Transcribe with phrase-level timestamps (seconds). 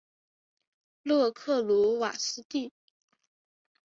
[1.03, 2.73] 勒克鲁瓦斯蒂。